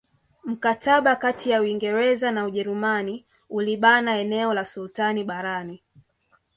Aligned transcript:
Mkataba 0.43 1.15
kati 1.15 1.49
ya 1.49 1.61
Uingereza 1.61 2.31
na 2.31 2.45
Ujerumani 2.45 3.25
ulibana 3.49 4.17
eneo 4.19 4.53
la 4.53 4.65
sultani 4.65 5.23
barani 5.23 5.83